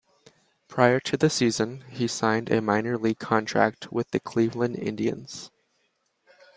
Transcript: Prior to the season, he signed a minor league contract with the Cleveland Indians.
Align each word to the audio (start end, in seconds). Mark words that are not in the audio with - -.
Prior 0.67 0.99
to 1.01 1.15
the 1.15 1.29
season, 1.29 1.81
he 1.87 2.07
signed 2.07 2.49
a 2.49 2.59
minor 2.59 2.97
league 2.97 3.19
contract 3.19 3.91
with 3.93 4.09
the 4.09 4.19
Cleveland 4.19 4.75
Indians. 4.77 5.51